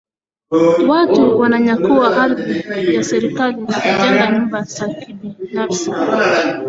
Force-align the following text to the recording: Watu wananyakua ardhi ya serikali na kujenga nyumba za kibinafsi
Watu 0.87 1.39
wananyakua 1.39 2.17
ardhi 2.17 2.95
ya 2.95 3.03
serikali 3.03 3.61
na 3.61 3.65
kujenga 3.73 4.31
nyumba 4.31 4.61
za 4.61 4.87
kibinafsi 4.87 5.91